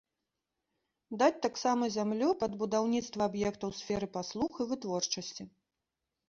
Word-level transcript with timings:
Даць 1.21 1.43
таксама 1.45 1.89
зямлю 1.97 2.29
пад 2.45 2.51
будаўніцтва 2.63 3.21
аб'ектаў 3.31 3.69
сферы 3.81 4.07
паслуг 4.17 4.51
і 4.61 4.67
вытворчасці. 4.73 5.43